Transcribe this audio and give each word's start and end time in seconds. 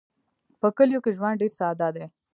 په 0.59 0.67
کلیو 0.77 1.03
کې 1.05 1.11
ژوند 1.17 1.39
ډېر 1.41 1.51
ساده 1.59 1.87
دی. 1.95 2.05